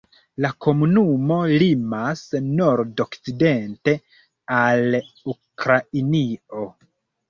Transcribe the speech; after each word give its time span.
La 0.43 0.49
komunumo 0.65 1.37
limas 1.65 2.25
nord-okcidente 2.47 3.97
al 4.65 5.03
Ukrainio. 5.39 6.71